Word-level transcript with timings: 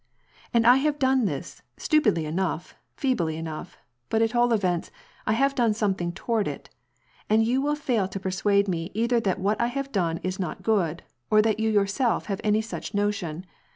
"And 0.51 0.65
I 0.65 0.77
have 0.77 0.97
done 0.97 1.25
this, 1.25 1.61
stupidly 1.77 2.25
enough, 2.25 2.73
feebly 2.95 3.37
enough, 3.37 3.77
but 4.09 4.23
at 4.23 4.33
all 4.35 4.51
events 4.51 4.89
I 5.27 5.33
have 5.33 5.53
done 5.53 5.75
something 5.75 6.11
toward 6.11 6.47
it, 6.47 6.71
and 7.29 7.45
j 7.45 7.53
ou 7.53 7.61
will 7.61 7.75
fail 7.75 8.07
to 8.07 8.19
persuade 8.19 8.67
me 8.67 8.89
either 8.95 9.19
that 9.19 9.37
what 9.39 9.61
I 9.61 9.67
have 9.67 9.91
done 9.91 10.19
is 10.23 10.39
not 10.39 10.63
good, 10.63 11.03
or 11.29 11.39
that 11.43 11.59
you 11.59 11.69
yourself 11.69 12.25
have 12.25 12.41
any 12.43 12.63
such 12.63 12.95
notion. 12.95 13.45